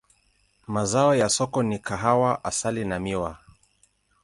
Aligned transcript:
Mazao 0.67 1.15
ya 1.15 1.29
soko 1.29 1.63
ni 1.63 1.79
kahawa, 1.79 2.43
asali 2.45 2.85
na 2.85 2.99
miwa. 2.99 3.37